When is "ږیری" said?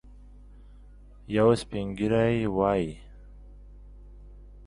1.97-2.37